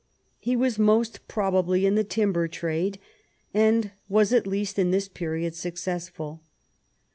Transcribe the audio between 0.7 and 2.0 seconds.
most probably in